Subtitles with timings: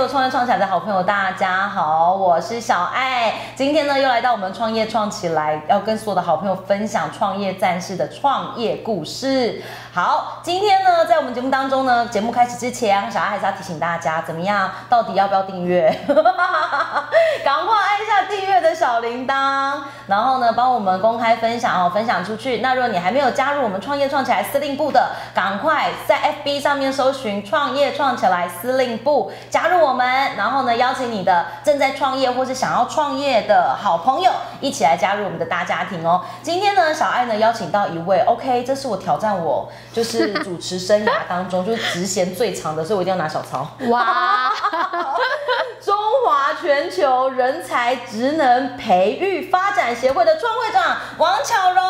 [0.00, 3.34] 所有创业创起来的好朋友，大家好，我是小爱。
[3.54, 9.62] 今天呢，又来到我们创业创起来，要跟所有的好朋友分享创业战士的创业故事。
[9.92, 14.70] 好，今天呢，在我们节目当中呢，节目开始之前，小爱还是要提醒大家，怎么样？
[14.88, 15.90] 到底要不要订阅？
[17.44, 22.58] 赶快按下订阅的小铃铛，然后呢，帮我们公开分享哦，分享出去。
[22.58, 30.36] 那如果你还没有加入我们创业创起来司令部的，赶快在 FB 上面搜寻“创业创起来司令部”，加入我们。
[30.36, 36.22] 然后呢，邀请你的正在创业或是想要创业的好朋友，一起来加入我们的大家庭哦。
[36.42, 43.66] 今天呢，小爱呢邀请到一位，OK，这是我挑战我就是主持生涯当中就是职衔最长的，所以我一定要拿小抄。
[43.90, 44.50] 哇！
[45.82, 51.82] 中华全球人才职能培育发展协会的创会长王巧荣，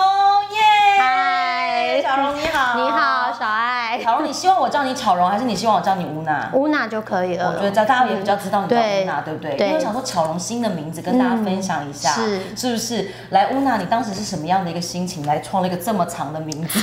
[0.52, 1.49] 耶！
[1.80, 3.98] 嗨，巧荣你好，你好，小爱。
[4.04, 6.50] 巧荣，你希望我叫你巧荣，还是你希望我叫你乌娜？
[6.52, 7.46] 乌娜就可以了。
[7.48, 9.56] 我觉得大家也比较知道你叫乌娜，对不对？
[9.56, 9.68] 对。
[9.68, 13.10] 因为想说巧荣新的名字跟大家分享一下，是是不是？
[13.30, 16.80] 来，乌娜，你当时是什么样的一个心情来创了一个这么长的名字？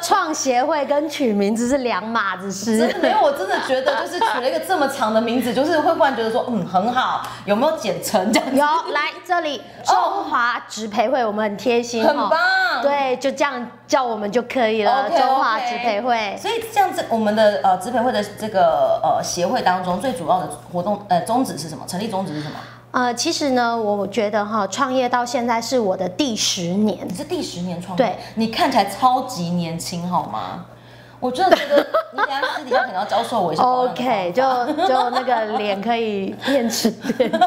[0.00, 2.78] 创协会跟取名字是两码子事。
[2.78, 7.26] 真的没有，我真的觉得就是取了一个这么长的名字，就是会忽然觉得说，嗯，很好。
[7.44, 8.54] 有没有简称这样？
[8.54, 12.38] 有，来这里中华植培会，我们很贴心，很棒。
[12.82, 15.08] 对，就这样叫我们就可以了。
[15.10, 16.36] 中华植培会。
[16.40, 21.84] 所以这样子，我们的呃植培会的这个呃协会当中，最主要的活动呃宗旨是什么？
[21.86, 22.56] 成立宗旨是什么？
[22.90, 27.06] 呃，其实呢，我觉得哈，创业到现在是我的第十年。
[27.06, 28.04] 你是第十年创业？
[28.04, 30.64] 对，你看起来超级年轻，好吗？
[31.20, 31.76] 我真的觉得
[32.14, 33.62] 你等下私底下可能要教授我一下。
[33.66, 34.42] OK，就
[34.86, 37.38] 就那个脸可以变直变直。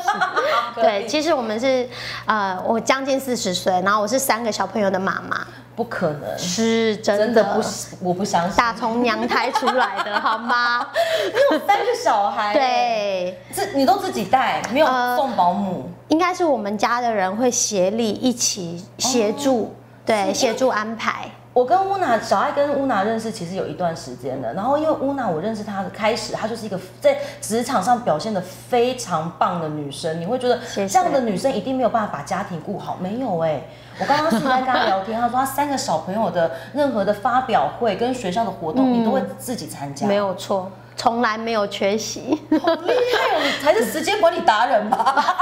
[0.75, 1.87] 对，其实我们是
[2.25, 5.47] 呃，我将近四十岁，然后我是三个小朋友的妈妈。
[5.75, 7.61] 不可能，是真的不，
[8.01, 8.55] 我不相信。
[8.57, 10.87] 打从娘胎出来的，好吗？
[11.33, 15.89] 你有三个小孩，对，自你都自己带，没有送保姆。
[16.09, 19.73] 应该是我们家的人会协力一起协助，
[20.05, 21.29] 对，协助安排。
[21.53, 33.63] 我跟乌娜小爱跟乌娜认识其实有一段时间了，然后因为乌娜我认识她的开始，她就是一个在职场上表现的非常棒的女生，你会觉得这样的女生一定没有办法把家庭顾好，没有哎，
[33.99, 45.37] 我刚刚是在跟她聊天，她说她三个小朋友的任何的发表会跟学校的活动，你都会自己参加，没有错，从来没有缺席，好厉害哦，你才是时间管理达人吧。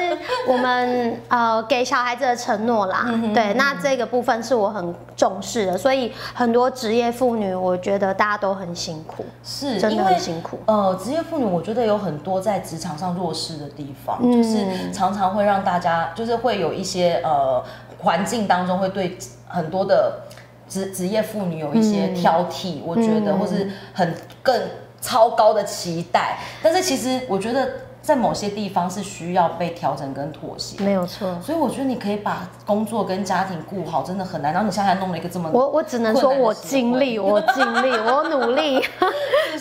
[0.00, 10.58] 就 是我们呃给小孩子的承诺啦，对，那这个部分是我很重视的，所以很多职业妇女，我觉得大家都很辛苦，是真的很辛苦。
[10.66, 17.62] 呃，职业妇女，我觉得有很多在职场上弱势的地方，就是常常会让大家，就是会有一些呃
[17.98, 20.20] 环境当中会对很多的
[20.68, 24.60] 职职业妇女有一些挑剔，我觉得或是很更
[25.00, 27.68] 超高的期待，但是其实我觉得。
[28.08, 31.38] 在某些地方是需要被调整跟妥协，没有错。
[31.42, 34.50] 所以我觉得你可以把工作跟家庭顾好，真的很难。
[34.50, 35.50] 然后你现在弄了一个这么……
[35.52, 38.82] 我我只能说我尽力，我尽力，我努力。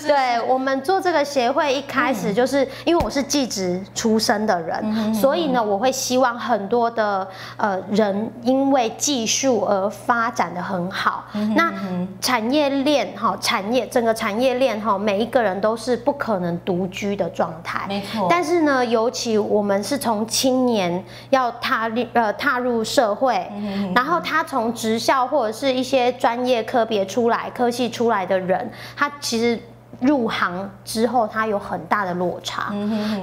[0.07, 7.27] 对我们做这个协会一开始就是因为我是技职出身的人，所以呢，我会希望很多的
[7.57, 11.25] 呃人因为技术而发展的很好。
[11.55, 11.73] 那
[12.21, 18.27] 产业链哈，产业整个产业链哈，每一个人都是不可能独居的状态，没错。
[18.29, 23.49] 但是呢，尤其我们是从青年要踏入呃踏入社会，
[23.95, 29.59] 然后他从职校或者是一些专业科别出来、科系出来的人，他其实
[29.99, 32.73] 入行之后他有很大的落差。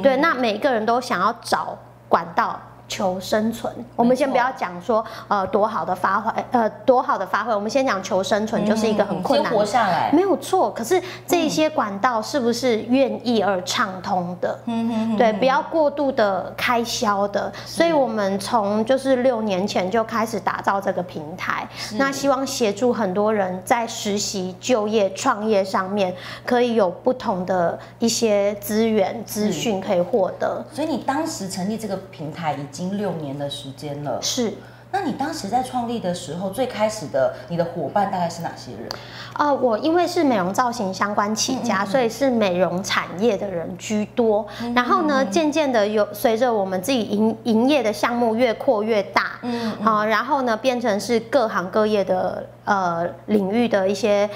[0.02, 1.76] 对，那每个人都想要找
[2.08, 2.60] 管道。
[2.86, 10.70] 求生存，我们先不要讲说呃多好的发挥，呃多好的发挥，我们先讲求生存，就是一个很困难，活下来没有错。
[10.72, 14.58] 可是这些管道是不是愿意而畅通的？
[14.66, 17.52] 嗯对，不要过度的开销的。
[17.64, 21.66] 所以我们从就是六年前就开始打造这个平台，
[21.96, 26.14] 那希望协助很多人在实习、就业、创业上面
[26.44, 30.64] 可以有不同的一些资源资讯可以获得。
[30.72, 34.52] 所以你当时成立这个平台已经六年的时间了，是。
[34.90, 38.88] 那你当时在创立的时候，最开始的你的伙伴大概是哪些人？
[39.32, 44.46] 啊，我因为是美容造型相关起家，所以是美容产业的人居多。
[44.74, 54.28] 然后呢，渐渐的有随着我们自己营营业的项目越扩越大，嗯，好，然后呢，变成是各行各业的呃领域的一些。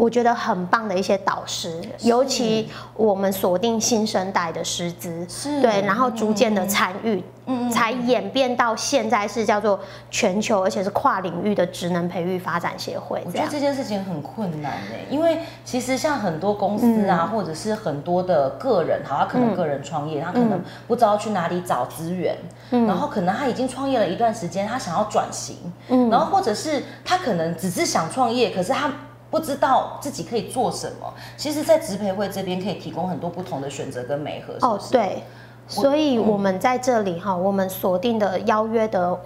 [0.00, 5.60] 我觉得很棒的一些导师，尤其我们锁定新生代的师资，是。
[5.60, 9.78] 对，然后逐渐的参与，嗯才演变到现在是叫做
[10.10, 13.22] 全球，而且是跨领域的职能培育发展协会。
[13.26, 20.58] 我觉得这件事情很困难诶，因为其实像很多公司啊，或者是很多的个人，好，他可能个人创业，他可能
[20.88, 22.34] 不知道去哪里找资源，
[22.70, 22.86] 嗯。
[22.86, 25.56] 然后可能他已经创业了一段时间，他想要转型，
[25.88, 26.08] 嗯。
[26.08, 28.90] 然后或者是他可能只是想创业，可是他。
[29.30, 34.54] 不知道自己可以做什么，其实，在职培会这边可以提供很多不同的选择跟美合。
[34.66, 35.22] 哦，对，
[35.68, 39.16] 所以我们在这里哈，我们锁定的邀约的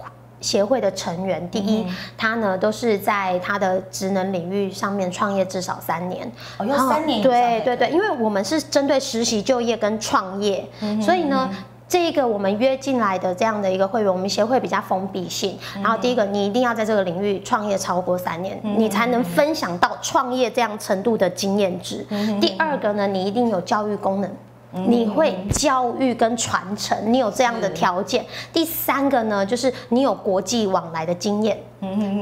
[0.41, 10.67] 协会的成员，第一，他呢都是在他的职能领域上面创业至少三年，哦，要三年对对对，因为我们是针对实习就业跟创业，
[11.01, 11.49] 所以呢。
[11.87, 15.57] 这个我们约进来的这样的一个会员，我们协会比较封闭性。
[15.75, 22.05] 然后第一个，你一定要在这个领域创业超过三年，你才能分享到创业这样程度的经验值。
[22.41, 24.29] 第二个呢，你一定有教育功能。
[24.87, 28.25] 你会教育跟传承，你有这样的条件。
[28.51, 31.57] 第三个呢，就是你有国际往来的经验。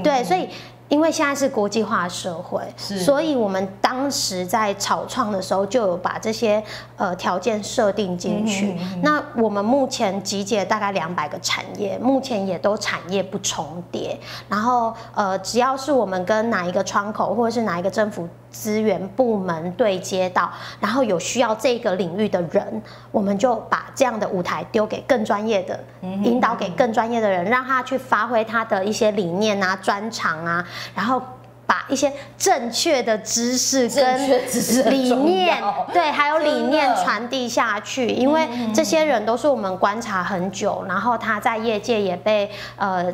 [0.03, 0.47] 对，所以
[0.93, 6.63] 因为现在是国际化社会，所以我们当时在草创的时候就有把这些
[6.97, 8.77] 呃条件设定进去。
[9.01, 14.15] 那我们目前集结大概两百个产业，目前也都产业不重叠。
[14.47, 25.77] 然后呃，只要是我们跟哪一个窗口或者是哪一个政府资源部门对接到，然后有需要这个领域的人，我们就把这样的舞台丢给更专业的，
[26.23, 30.65] 引导给更专业的人，让他去发挥他的一些理念啊、专长啊，
[30.95, 31.21] 然后。
[31.65, 35.63] 把一些正确的知识跟理念
[35.93, 38.45] 对，还有理念的传递下去，因为
[38.75, 43.05] 这些人都是我们观察很久，然后他在业界也被呃，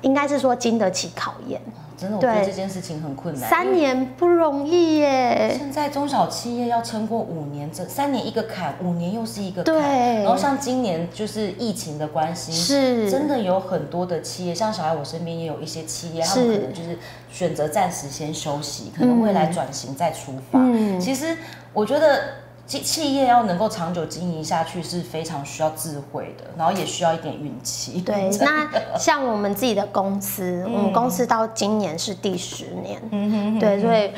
[0.00, 1.60] 应该是说经得起考验。
[1.96, 3.48] 真的，我觉得对这件事情很困难。
[3.48, 5.54] 三年不容易耶。
[5.56, 9.74] 现在中小企业要撑过五年，这三年一个坎，五年又是一个坎。
[9.74, 16.98] 对然后像今年就是疫情的关系，是真的有很多的企业，像小孩我身边也有一些企业，他们可能就是
[17.30, 20.58] 选择暂时先休息，可能未来转型再出发。
[20.58, 21.36] 嗯其实
[21.72, 22.45] 我觉得。
[22.66, 28.00] 企企业要能够长久经营下去是非常需要智慧的，然后也需要一点运气。
[28.00, 28.68] 对， 那
[28.98, 34.10] 像我们自己的公司，我们公司到今年是第十年，嗯对，所以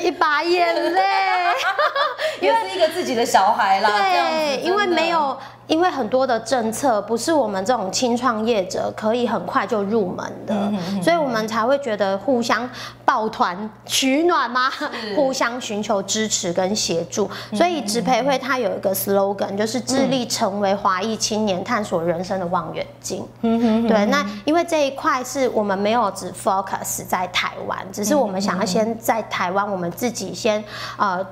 [0.06, 1.02] 一把眼泪。
[2.40, 3.90] 也是一个自己的小孩啦。
[3.90, 12.68] 对，因为没有，因为很多的政策不是我们这种轻创业者可以很快就入门的，嗯所以我们才会觉得互相
[13.04, 14.70] 抱团取暖嘛，
[15.16, 17.28] 互相寻求支持跟协助。
[17.50, 23.26] 嗯所以植培会它有一个 slogan，就是致力成为华裔青年探索人生的望远镜。
[23.42, 30.62] 嗯对，那因为这一块是我们没有只 focus 在台湾，只是我们想要先在台湾我们自己先
[30.96, 31.24] 呃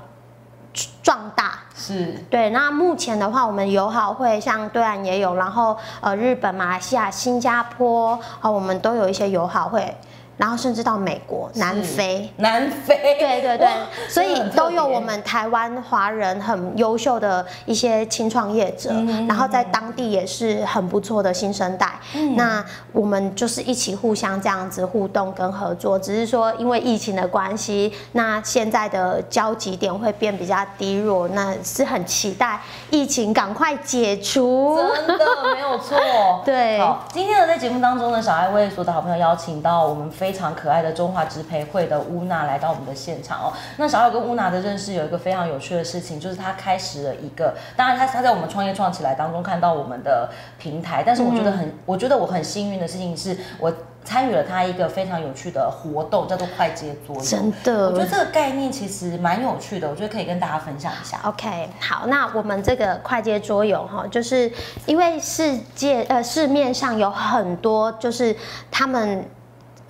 [1.03, 1.61] 壮大。
[1.75, 9.97] 是对，那目前的话，我们友好会像对岸也有，然后呃日本、马来西亚、新加坡啊、我们都有一些友好会，
[10.37, 12.31] 然后甚至到美国、南非。
[12.37, 13.69] 南非，对对对，
[14.09, 21.93] 所以都有我们台湾华人很优秀的一些轻创业者，嗯然后在当地也是很不错的新生代。
[22.15, 34.77] 嗯那我们就是一起互相这样子互动跟合作，只是说因为疫情的关系，那现在的交集点会变比较低弱，那是很期待疫情赶快解除。
[34.77, 35.25] 真的
[35.55, 35.99] 没有错。
[36.45, 43.53] 对好，今天呢，在节目当中呢，小爱为所有的好朋友邀请到我们非常可爱的中华植培会的乌娜来到我们的现场哦。
[43.77, 53.73] 那小友跟乌娜的认识有一个非常有趣的事情，就是他开始了一个，当然他他在我们创业创起来当中看到我们的平台，但是我觉得很，我觉得我很幸运的事情是我
[54.05, 57.23] 参与了他一个非常有趣的活动，叫做快接桌游。
[57.23, 57.89] 真的。
[57.89, 61.21] 我觉得这个概念其实蛮有趣的，我觉得可以跟大家分享一下。
[61.25, 64.51] OK，好，那我们这个快接桌游哈，就是
[64.87, 68.35] 因为世界呃市面上有很多就是
[68.71, 69.25] 他们。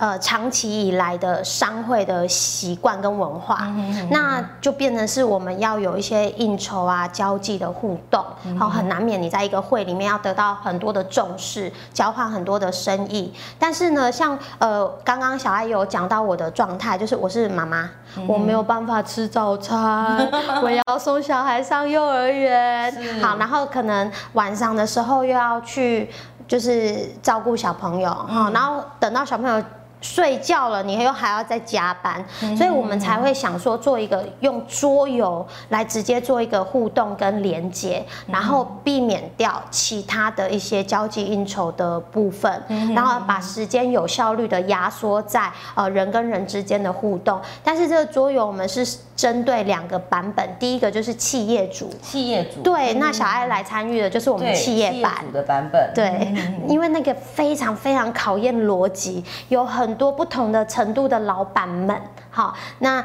[0.02, 3.72] 呃，长期以来的商会的习惯跟文化，
[4.10, 8.24] 那就变成是我们要有一些应酬啊、交际的互动，
[8.58, 13.32] 好、很难免你在一个会里面要得到很多的重视，交换很多的生意。
[13.60, 17.88] 但是呢，像呃，刚刚小爱有讲到我的状态，就是我是妈妈，
[18.26, 20.28] 我没有办法吃早餐，
[20.64, 22.92] 我要送小孩上幼儿园，
[23.22, 26.10] 好，然后可能晚上的时候又要去
[26.48, 28.10] 就是照顾小朋友。
[28.10, 29.62] 哈、然后等到小朋友。
[30.02, 32.22] 睡觉了，你又还要再加班，
[32.56, 42.62] 所以我们才会想说做一个用桌游来直接做一个互动跟连接，然后避免掉其他的一些交际应酬的部分，
[42.94, 47.40] 然后把时间有效率的压缩在呃人跟人之间的互动。
[47.62, 48.84] 但是这个桌游我们是
[49.22, 52.60] 针对两个版本，第一个就是企业主，企业主。
[52.62, 55.12] 对，那小爱来参与的就是我们企业版。
[55.24, 56.34] 主的版本，对，
[56.66, 61.96] 因为那个非常非常考验逻辑，有很多不同的程度的老板们，
[62.30, 63.04] 好，那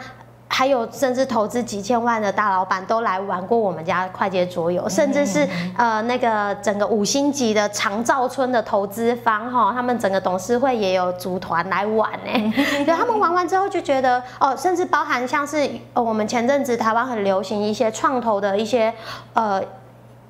[0.58, 5.48] 还有甚至投资几千万的大老板都来玩过我们家快捷桌游，甚至是
[5.78, 12.54] 呃那个整个五星级的长照村的投资方哈，他们整个董事会也有组团来玩呢。
[12.84, 18.92] 对他们玩完之后就觉得哦，甚至包含像是呃我们前阵子台湾很流行一些创投的一些
[19.34, 19.62] 呃。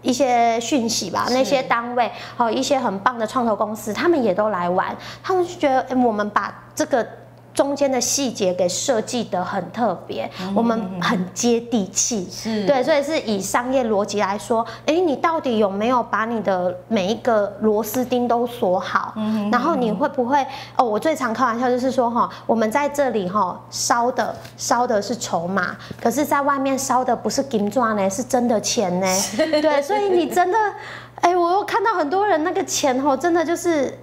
[0.04, 7.06] 一些讯息吧，那些单位哦，一些很棒的创投公司，他们也都来玩，他们就觉得，哎、我们把这个
[7.58, 19.16] 中间的细节给设计得很特别，我们很接地气，是对，所以是以商业逻辑来说，哎、你到底有没有把你的每一个螺丝钉都锁好？
[19.52, 20.46] 然后你会不会？
[20.76, 29.08] 哦，我最常开玩笑就是说，哈，我们在这里哈烧的烧的是筹码，可是在外面烧的不是金砖呢，是真的钱呢。
[29.36, 30.58] 对，所以你真的，
[31.22, 33.98] 哎、我又看到很多人那个钱哦，真的就是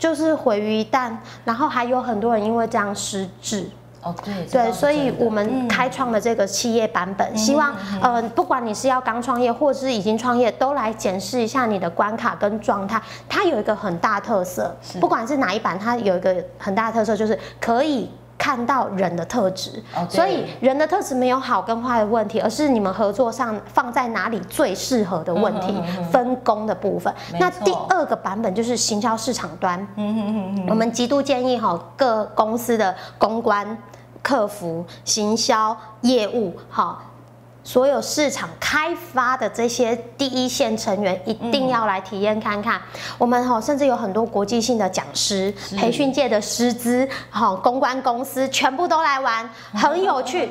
[0.00, 1.12] 就是毁于一旦，
[1.44, 3.70] 然后还有很多人因为这样失智。
[4.02, 12.98] 哦，对对，所以我们开创了这个企业版本，希望呃，不管你是要刚创业，或是已经创业，都来检视一下你的关卡跟状态。
[13.28, 18.10] 它有一个很大特色，不管是哪一版，它有一个很大的特色，就是可以。
[18.40, 25.78] 看到人的特质，哦所以人的特质没有好跟坏的问题，而是你们合作上放在哪里最适合的问题，
[26.10, 27.14] 分工的部分。
[27.38, 29.86] 那第二个版本就是行销市场端，
[30.66, 33.76] 我们极度建议哈各公司的公关、
[34.22, 36.98] 客服、行销、业务，哈。
[37.70, 42.82] 所有市场开发的这些第一线成员一定要来体验看看。
[43.16, 50.48] 我们哈甚至有很多国际性的讲师、培训界的师资、哈公关公司全部都来玩，很有趣。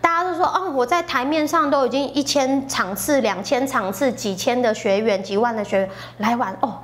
[0.00, 6.78] 大家都说哦，我在台面上都已经一千场次、两千场次、几千的学员、几万的学员来玩哦。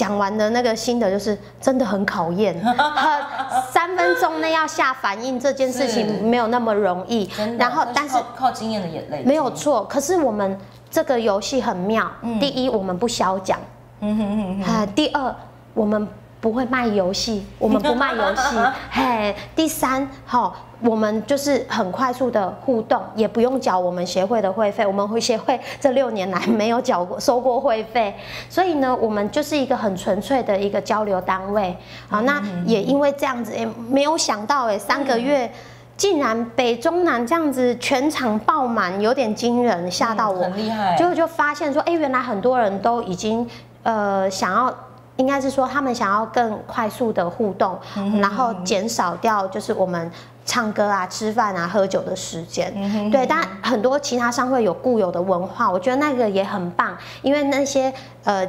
[0.00, 7.28] 讲完的那个心得就是真的很考验， 很三分钟内要下反应这件事情没有那么容易。
[7.58, 10.58] 然后但是靠靠经验的眼泪，没有错，可是我们
[10.90, 12.10] 这个游戏很妙。
[12.40, 13.58] 第一，我们不消讲；
[14.00, 15.36] 嗯哼哼哼，啊，第二，
[15.74, 16.08] 我们
[16.40, 18.56] 不会卖游戏， 我们不卖游戏。
[18.90, 24.86] 嘿，第三，好，我们就是很快速的互动，也不用缴我们协会的会费。
[24.86, 28.14] 我们会协会这六年来没有缴过收过会费，
[28.48, 31.76] 所以呢，我们就是一个很纯粹的一个交流单位。
[32.08, 35.50] 好，那也因为这样子，哎，没有想到，哎，三个月。
[35.96, 40.44] 竟然北中南这样子全场爆满，有点惊人，吓到我。
[40.44, 43.46] 很厉害，结果就发现说，哎、原来很多人都已经
[43.82, 44.74] 呃想要，
[45.20, 47.78] 应该是说他们想要更快速的互动，
[48.20, 50.10] 然后减少掉就是我们
[50.44, 52.72] 唱歌啊、吃饭啊、喝酒的时间。
[53.10, 57.92] 对，但很多其他商会有固有的文化，我觉得那个也很棒，因为那些
[58.24, 58.44] 呃。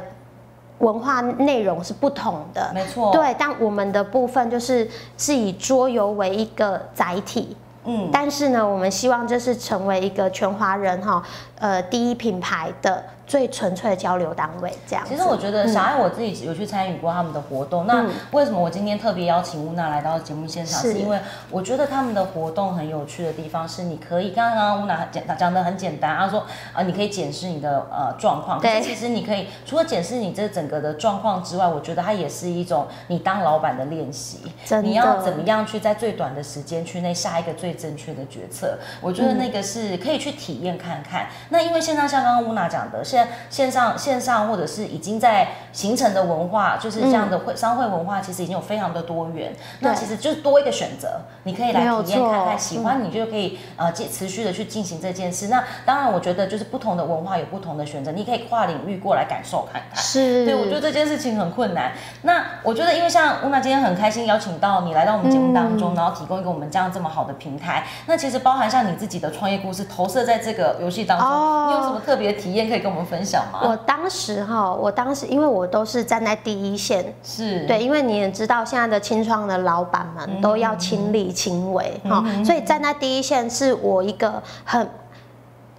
[0.78, 3.12] 文化内容是不同的，没错。
[3.12, 11.22] 对，但我们的部分就是是以桌游为一个载体，嗯，但是呢，我们希望这是成为一个全华人哈，
[11.60, 13.00] 呃，第一品牌的
[13.32, 15.02] 最纯粹的交流单位，这样。
[15.08, 17.86] 其实我觉得小爱我自己有去参与过他们的活动。
[17.86, 20.82] 那嗯为什么我今天特别邀请乌娜来到节目现场？
[20.82, 21.18] 是是因为
[21.50, 28.58] 我觉得他们的活动很有趣的地方是，你可以刚刚乌娜讲讲的很简单，她说啊，你可以检视你的呃状况。
[28.58, 34.40] 可对是其实你可以除了检视你这整个的状况之外，我觉得它也是一种你当老板的练习。
[34.82, 38.76] 你要怎么样去在最短的时间区内下一个最正确的决策？
[39.00, 41.28] 我觉得那个是可以去体验看看。
[41.48, 49.52] 那因为现在像刚刚乌娜讲的，现在线上线上或者是已经在形成的文化，就是这样的会、商会文化，其实已经有非常的多元。
[49.80, 55.48] 那其实就是多一个选择，你可以来体验看看，喜欢你就可以呃继持续的去进行这件事。
[55.48, 60.02] 那当然，我觉得就是不同的文化有不同的选择，你可以跨领域过来感受看看。
[60.02, 61.92] 是，对，我觉得这件事情很困难。
[62.22, 67.84] 那我觉得，因为像乌娜今天很开心邀请到你来到我们节目当嗯中，然后提供一个我们这样这么好的平台。
[68.06, 73.60] 那其实包含像你自己的创业故事投射在这个游戏当中，哦你有什么特别的体验可以跟我们分享吗？
[73.62, 84.88] 我当时哈，我当时因为我都是站在第一线，是，对，因为你也知道现在的清创的老板们都要亲力亲为哈、所以站在第一线是我一个很。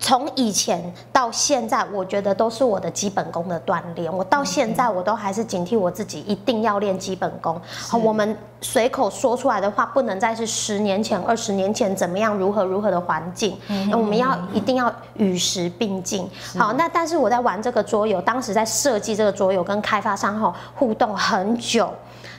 [0.03, 4.11] 从以前到现在，我觉得都是我的基本功的锻炼。
[4.11, 7.59] 我到现在，我都还是警惕我自己，一定要练基本功。
[7.87, 13.57] 好，我们随口说出来的话，不能再是十年前、二十年前怎么样、如何如何的环境。
[13.89, 16.29] 那我们要一定要与时并进。
[16.59, 21.89] 好，那但是我在玩这个桌游，当时在设计这个桌游跟开发商后互动很久。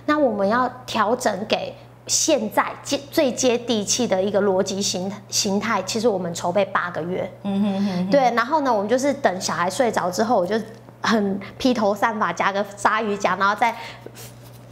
[0.04, 1.74] 那我们要调整给。
[2.06, 10.54] 现在接最接地气的一个逻辑形形态，其实我们筹备八个月，嗯哼哼，对，然后呢，我们就是等小孩睡着之后，我就
[11.00, 13.74] 很披头散发，夹个鲨鱼夹，然后在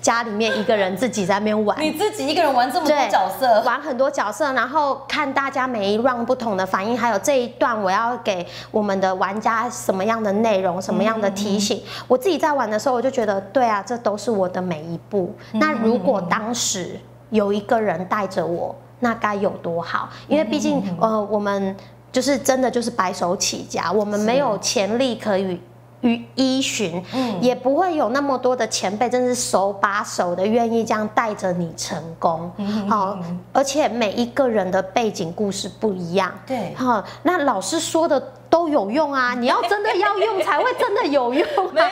[0.03, 1.81] 家里面一个人自己在那边玩。
[1.81, 11.83] 你自己一个人玩这么多角色，玩很多角色，然后看大家每一 round 不同的反应，还有这一段我要给我们的玩家什么样的内容，什么样的提醒。
[12.07, 15.35] 我自己在玩的时候，我就觉得，对啊，这都是我的每一步。
[15.53, 17.01] 那如果当时。
[17.33, 20.09] 有一个人带着我，那该有多好！
[20.29, 21.75] 因为毕竟，呃，我们
[22.13, 25.59] 就是真的就是白手起家，我们没有潜力可以
[26.03, 32.53] 与依循，嗯，也不会有那么多的前辈，真是手把手的愿意这样带着你成功，
[32.89, 33.19] 好，
[33.53, 38.23] 而且每一个人的背景故事不一样，对，好，那老师说的。
[38.53, 39.33] 都有用啊！
[39.41, 41.91] 你要真的要用才会真的有用啊！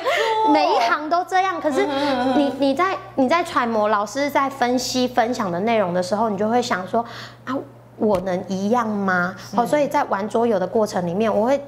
[0.53, 1.59] 每一行都这样。
[1.59, 1.87] 可是
[2.37, 7.03] 你你在你在揣摩老师在分析分享的内容的时候，你就会想说
[7.47, 7.57] 啊，
[7.97, 9.35] 我能一样吗？
[9.57, 11.59] 好，所以在玩桌游的过程里面，我会。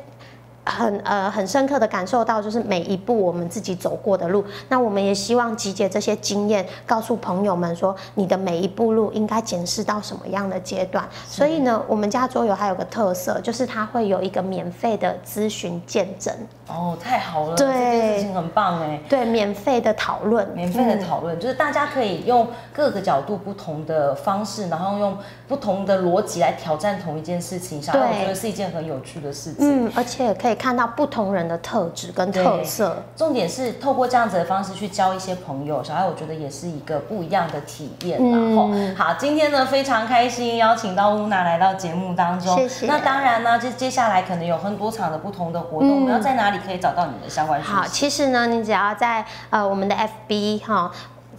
[0.65, 11.09] 很呃很深刻的感受到，就是每一步我们自己走过的路，那我们也希望集结这些经验，告诉朋友们说，你的每一步路应该检视到什么样的阶段。
[11.27, 16.33] 所以呢，我们家桌游还有个特色，就是它会有一个免费的咨询见证。
[16.69, 19.01] 哦，太好了，对这件事情很棒哎。
[19.09, 27.81] 对，免费的讨论，免费的讨论，就是大家可以用各个角度、不同的方式，然后用不同的逻辑来挑战同一件事情。
[27.81, 29.87] 对，我觉得是一件很有趣的事情。
[29.87, 33.03] 嗯，而且可以看到不同人的特质跟特色。
[33.15, 38.19] 重点是透过这样子的方式去交一些朋友，小爱我觉得也是一个不一样的体验。
[38.31, 42.57] 然后，好，今天呢非常开心邀请到乌娜来到节目当中。
[42.57, 42.87] 谢谢。
[42.87, 46.59] 那当然呢，就接下来可能有很多场的不同的活动，我们要在哪里？
[46.65, 49.97] 可以找到你的相关好，其实呢，你只要在呃我们的
[50.29, 50.91] FB 哈。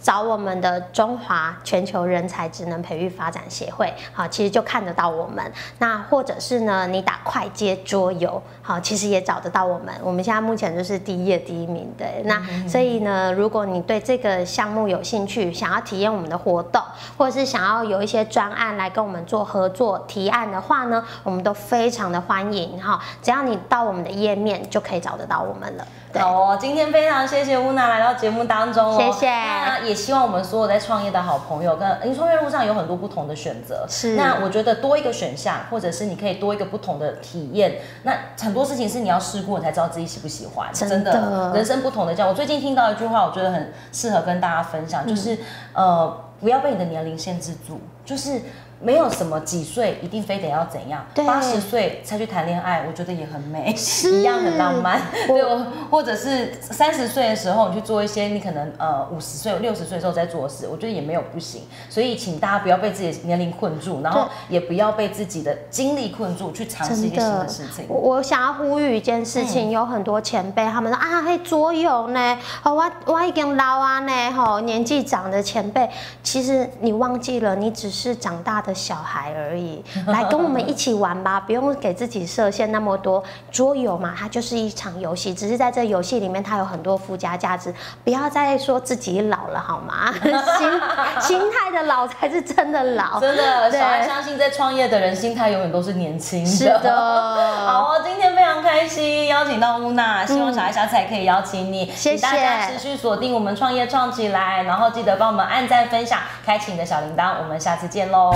[0.04, 5.42] 找我们的中华全球人才职能培育发展协会，好，其实就看得到我们。
[5.78, 9.94] 那或者是呢，你打快接桌游，好，其实也找得到我们。
[10.02, 12.04] 我们现在目前就是第一页第一名的。
[12.24, 16.82] 那所以呢，如果你对这个项目有兴趣，想要体验我们的活动，
[17.16, 23.00] 或者是想要有一些专案来跟我们做合作提案的话呢，我们都非常的欢迎哈。
[23.22, 25.86] 只要你到我们的页面，就可以找得到我们了。
[26.16, 29.28] 好哦，今天非常谢谢乌娜来到节目当中哦，谢谢。
[29.28, 34.16] 那也希望我们所有在创业的好朋友，跟您创业路上有很多不同的选择，是。
[34.16, 40.68] 那我觉得多一个选项，或者是你可以多一个不同的体验，那很多事情是你要试过，你才知道自己喜不喜欢。
[40.72, 42.26] 真的，人生不同的教。
[42.26, 45.38] 我最近听到一句话，我觉得很适合跟大家分享，就是
[45.72, 48.40] 呃，不要被你的年龄限制住，就是。
[48.84, 53.74] 没有什么几岁一定非得要怎样，八十岁才去谈恋爱，我觉得也很美，
[54.12, 55.00] 一样很浪漫。
[55.26, 55.42] 对，
[55.90, 61.62] 或者是三十岁的时候你去做一些你可能呃五十岁、六十岁的时候在做的事，我觉得也没有不行。
[61.88, 67.86] 所以请大家不要被自己的年龄困住，然后也不要被自己的经历困住，去尝试一些新的事情。
[67.88, 75.88] 我想要呼吁一件事情，有很多前辈他们说啊，嘿，桌游呢，我我已经老啊呢，吼，年纪长的前辈，
[76.22, 78.73] 其实你忘记了，你只是长大的。
[78.74, 83.22] 小孩而已， 来跟我们一起玩吧，不用给自己设限那么多。
[83.50, 87.72] 桌游嘛，它就是一场游戏，只是在这游戏里面，它有很多附加价值。
[88.02, 90.12] 不要再说自己老了好吗？
[90.58, 90.80] 心
[91.20, 93.70] 心态的老才是真的老，真的。
[93.70, 96.50] 小孩相信在创业的人，心态永远都是年轻的。
[96.50, 97.66] 是的。
[97.66, 101.90] 好，今天非常开心，邀请到乌娜，希望小孩下次还可以邀请你。
[101.94, 102.22] 谢谢。
[102.22, 107.34] 大家持续锁定我们创业创起来，然后记得帮我们按赞、分享、开启你的小铃铛。
[107.42, 108.34] 我们下次见喽。